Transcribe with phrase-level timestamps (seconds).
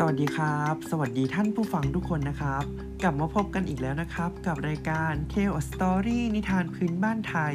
[0.00, 2.64] สวัสดีครับ สวัสดีท่านผู้ฟังทุกคนนะครับ
[3.02, 7.54] กลับมาพบกันอีกแล้วนะครับ กับรายการ Tale Story นิทานพื้นบ้านไทย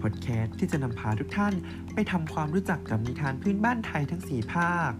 [0.00, 1.54] พอดแคสต์ที่จะนำพาทุกท่าน
[1.94, 4.90] ไปทำความรู้จักกับนิทานพื้นบ้านไทยทั้ง 4 ภาค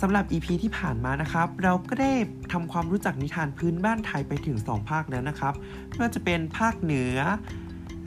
[0.00, 2.12] สำหรับ EP ที่ผ่านมานะครับ เราก็ได้
[2.52, 5.54] ทำความรู้จักนิทานพื้นบ้านไทยไปถึง 2 ภาคแล้วนะครับ
[5.88, 7.18] ไม่ว่าจะเป็นภาคเหนือ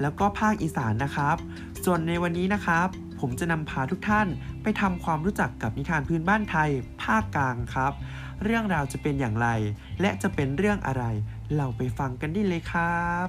[0.01, 1.37] แล้วก็ภาคอีสานนะครับ
[1.85, 2.89] ส่วนในวันนี้นะครับ
[3.19, 4.27] ผมจะนำพาทุกท่าน
[4.63, 6.69] ไปทำความรู้จักกับนิทานพื้นบ้านไทย
[7.03, 7.93] ภาคกลางครับ
[8.43, 9.47] เรื่องราวจะเป็นอย่างไร
[10.01, 11.03] และจะเป็นเรื่องอะไร
[11.55, 13.27] เราไปฟังกันได้เลยครับ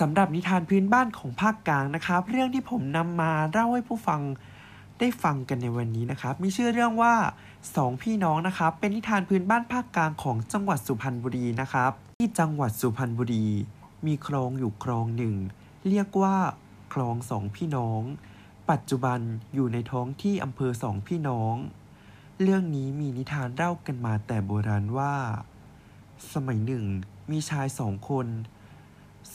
[0.00, 4.20] สำหรับนิทานพื้นบ้านของภาคกลางนะครับ เรื่องที่ผมนำมาเล่าให้ผู้ฟัง
[4.98, 7.14] ได้ฟังกันในวันนี้นะครับ มีชื่อเรื่องว่า
[7.76, 13.46] สองพี่น้องนะครับ เป็นนิทานพื้นบ้านภาคกลางของจังหวัดสุพรรณบุรีนะครับ ที่จังหวัดสุพรรณบุรี
[14.06, 15.36] มีคลองอยู่คลองหนึ่ง
[15.88, 16.36] เรียกว่า
[16.94, 18.02] คลองสองพี่น้อง
[18.70, 19.20] ปัจจุบัน
[19.54, 21.54] อยู่ในท้องที่อำเภอสองพี่น้อง
[22.42, 25.14] เรื่องนี้มีนิทานเล่ากันมาแต่โบราณว่า
[26.32, 26.84] สมัยหนึ่ง
[27.30, 28.26] มีชายสองคน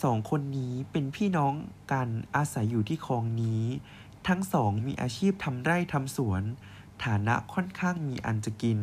[0.02, 1.53] สองคนนี้เป็นพี่น้อง
[1.91, 3.64] กันอาศัยอยู่ที่คลองนี้
[4.28, 6.44] ทั้งสองมีอาชีพทำไร่ทำสวน
[7.03, 8.80] ฐานะค่อนข้างมีอันจะกิน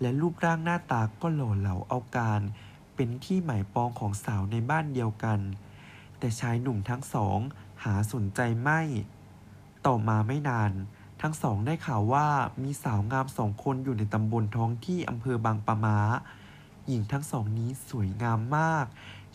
[0.00, 2.40] และรูปร่างหน้าตาก็หล่อเหลาเอาการ
[2.94, 5.40] เป็นที่หมายปองของสาวในบ้านเดียวกัน
[6.18, 7.38] แต่ชายหนุ่มทั้งสอง
[7.84, 8.80] หาสนใจไม่
[9.86, 10.72] ต่อมาไม่นาน
[11.22, 12.26] ทั้งสองได้ข่าวว่า
[12.62, 15.98] มีสาวงามสองคนอยู่ในตำบลท้องที่อำเภอบางปะมา
[16.86, 18.86] หญิงทั้งสองนี้สวยงามมาก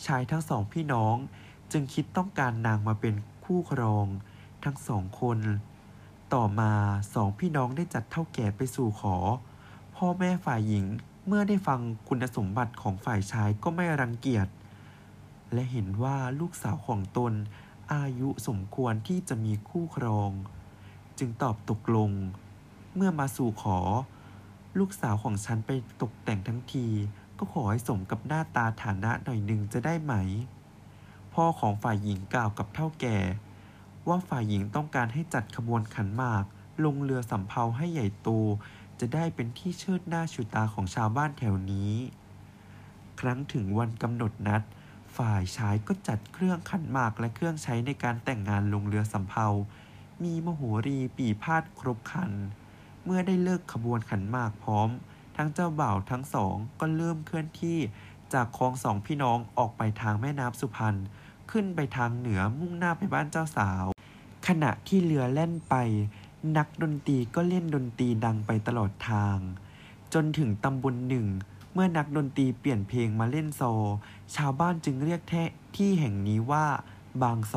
[0.06, 1.16] ชายทั้งสองพี่น้อง
[1.72, 4.08] จึงคิดต้องการนางมาเป็นคู่ครอง
[4.64, 5.40] ทั้งสองคน
[6.34, 6.72] ต่อมา
[7.14, 9.16] สองพี่น้องได้จัดเท่าแก่ไปสู่ขอ
[9.96, 10.86] พ่อแม่ฝ่ายหญิง
[11.28, 14.48] เมื่อได้ฟังคุณสมบัติของฝ่ายชายก็ไม่รังเกียจ
[15.54, 17.34] และเห็นว่าลูกสาวของตน
[17.94, 20.32] อายุสมควรที่จะมีคู่ครอง
[21.20, 22.12] จึงตอบตกลง
[22.96, 23.80] เมื่อมาสู่ขอ
[24.80, 25.72] ลูกสาวของฉันไป
[26.02, 26.88] ตกแต่งทั้งที
[27.38, 30.14] ก็ขอให้สมกับหน้าตาฐานะหน่อยหนึ่งจะได้ไหม
[31.34, 33.18] พ่อของฝ่ายหญิงกล่าวกับเท่าแก่
[34.08, 36.46] ว่าฝ่ายหญิงต้องการให้จัดขบวนขันหมาก
[36.86, 38.30] ลงเรือสำเภาให้ใหญ่โต
[39.00, 41.94] จะได้เป็นที่เชิดหน้าชูตาของชาวบ้านแถวนี้
[43.20, 44.62] ครั้งถึงวันกำหนดนัด
[45.18, 49.48] ฝ่ายชายก็จัดเครื่องขันหมากและเครื่องใช้ในการแต่งงานลงเรือสำเภา
[50.24, 52.32] มีมโหรีปีพาดครบครัน
[53.06, 54.90] เมื่อได้เลิกขบวนขันหมากพร้อม
[55.36, 57.80] ทั้งเจ้าบ่าวทั้งสองก็เริ่มเคลื่อนที่
[58.34, 60.96] จากคลองสองพี่น้องออกไปทางแม่น้ำสุพรรณ
[61.52, 63.86] ขึ้นไปทางเหนือมุ่งหน้าไปบ้านเจ้าสาว
[64.48, 65.76] ขณะที่เรือแล่นไป
[66.58, 69.38] นักดนตรีก็เล่นดนตรีดังไปตลอดทาง
[70.14, 71.28] จนถึงตำบลหนึ่ง
[71.74, 73.62] เมื่อนักดนตรีเปลี่ยนเพลงมาเล่นโซ
[74.36, 75.44] ชาวบ้านจึงเรียกแท่
[75.76, 76.66] ที่แห่งนี้ว่า
[77.22, 77.56] บางโซ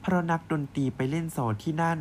[0.00, 2.00] เพราะนักดนตรีไปเล่นโซที่นั่น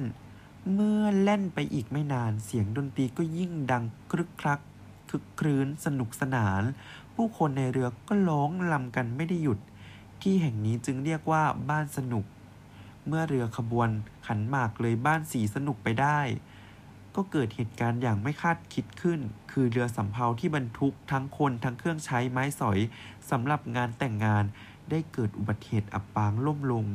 [0.73, 4.59] เมื่อเล่นไปอีกไม่นานเสียงดนตรีก็ยิ่งดังครึกครัก
[5.09, 6.63] คึกครื้นสนุกสนาน
[7.15, 9.59] ผู้คนในเรือก็ร้องลำกันไม่ได้หยุด
[10.21, 12.25] ที่แห่งนี้จึงเรียกว่าบ้านสนุก
[13.07, 13.89] เมื่อเรือขบวน
[14.27, 16.19] ขันหมากเลยบ้านสีสนุกไปได้
[17.15, 19.19] ก็เกิดเหตุการณ์อย่างไม่คาดคิดขึ้น
[19.51, 22.79] คือเรือสำเภาที่บรรทุกทั้งคนทั้งเครื่องใช้ไม้สอย
[23.29, 24.43] สำหรับงานแต่งงาน
[24.89, 26.85] ได้เกิดอุบัติเหตุอับปางล่มลง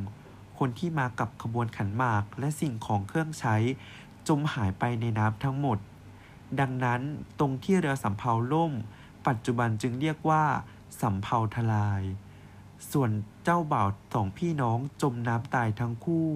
[0.58, 3.56] คนที่มากับขบวนขันหมากและสิ่งของเครื่องใช้
[4.28, 5.78] จมหายไปในน้ำทั้งหมด
[6.60, 7.00] ดังนั้น
[7.38, 8.72] ตรงที่เรือสำเภาล่ม
[9.26, 10.44] ปัจจุบันจึงเรียกว่า
[11.00, 12.02] สำเภาทลาย
[12.90, 13.10] ส่วน
[13.44, 16.28] เจ้าบ่าวสองพี่น้องจมน้ำตายทั้งคู่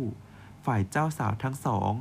[0.65, 1.93] ฝ่ายเจ้าสาวทั้งสอง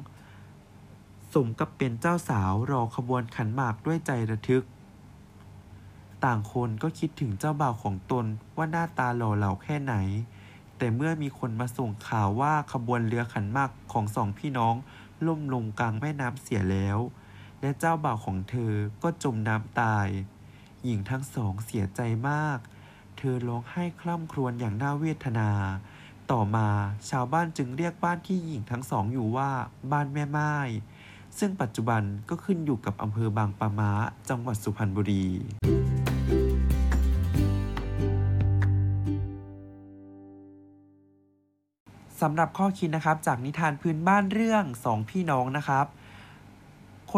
[1.34, 4.66] สมกับเป็นเจ้าสาวรอขบวนขันหมากด้วยใจระทึก
[6.24, 8.26] ต่างคนก็คิดถึงเจ้าบ่าวของตน
[8.58, 9.96] ว่าหน้าตาหล่อเหลาแค่ไหน
[10.78, 14.76] แต่เมื่อมีคนมาส่งข่าวว่าขบวนเรือขันหมากของสองพี่น้อง
[15.28, 16.98] ล่มลงกลางแม่น้ำเสียแล้ว
[17.62, 18.74] และเจ้าบ่าวของเธอ
[19.04, 20.08] ก็จมน้ำตาย
[20.84, 22.59] หญิงทั้งสองเสียใจมาก
[23.17, 25.50] เธอร้องไห้คร่ำครวญอย่างน่าเวทนา
[26.32, 26.67] ต่อมา
[27.09, 29.50] ชาวบ้านจึงเรียกบ้านที่หญิงทั้งสองอยู่ว่า
[29.91, 30.56] บ้านแม่ไม้
[31.40, 33.91] ซึ่งปัจจุบันก็ขึ้นอยู่กับอำเภอบางปะมา
[34.29, 35.26] จังหวัดสุพรรณบุรี
[42.22, 45.85] สำหรับข้อคิดนะครับจากนิทานพื้นบ้านเรื่องสองพี่น้องนะครับ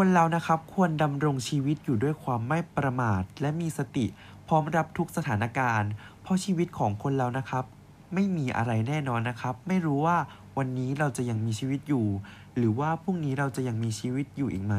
[0.00, 4.06] คนเรานะครับควรดำรงชีวิตอยู่ด้วยความไม่ประมาท และมีสติ
[4.48, 5.90] พร้อมรับทุกสถานการณ์
[6.22, 7.64] เพราะชีวิตของคนเรานะครับ
[8.14, 10.16] ไม่มีอะไรแน่นอนนะครับ ไม่รู้ว่า
[10.58, 12.06] วันนี้เราจะยังมีชีวิตอยู่
[12.56, 14.74] หรือว่าพรุ่งนี้เราจะยังมีชีวิตอยู่อีกไหม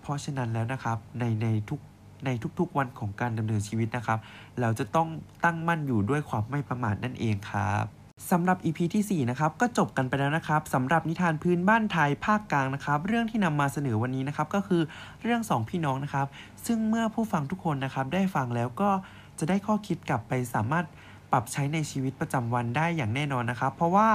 [0.00, 1.80] เพราะฉะนั้นแล้วนะครับในในทุก
[2.24, 4.18] ในทุกๆวันของการดำเนินชีวิตนะครับ
[4.60, 5.08] เราจะต้อง
[5.44, 14.82] ตั้งมั่นอยู่ด้วยความไม่ประมาทนั่นเองครับ สำหรับ EP ที่ 4 นะครับ ก็จบกันไปแล้วนะครับสำหรับนิทานพื้นบ้านไทยภาคกลางนะครับ เรื่องที่นำมาเสนอวันนี้นะครับ ก็คือ
[15.22, 16.26] เรื่องสองพี่น้องนะครับ
[16.66, 18.90] ซึ่งเมื่อผู้ฟังทุกคนนะครับ ได้ฟังแล้วก็
[19.38, 20.84] จะได้ข้อคิดกลับไปสามารถ
[21.30, 24.08] ปรับใช้ในชีวิตประจำวันได้อย่างแน่นอนนะครับ เพราะว่า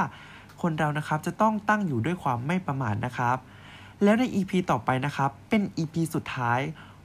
[0.61, 3.37] คนเรานะครับจะต้องตั้งอยู่ด้วยความไม่ประมาทนะครับ
[4.03, 6.59] แล้วใน EP ต่อไปนะครับ เป็น EP สุดท้าย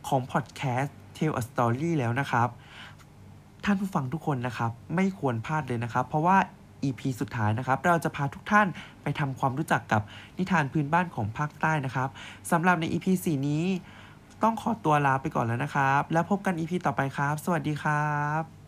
[0.09, 2.49] ของพอดแคสต์ Tell a Story แล้วนะครับ
[3.65, 6.37] ท่านผู้ฟังทุกคนนะครับ ไม่ควรพลาดเลยนะครับ เพราะว่า
[6.85, 8.67] EP สุดท้ายนะครับ เราจะพาทุกท่าน
[9.03, 10.03] ไปทำความรู้จักกับ
[10.39, 12.09] นิทานพื้นบ้านของภาคใต้นะครับ
[12.51, 13.65] สำหรับใน EP 4 นี้
[14.43, 18.13] ต้องขอตัวลาไปก่อนแล้วนะครับ แล้วพบกัน EP ต่อไปครับ สวัสดีครั
[18.43, 18.62] บ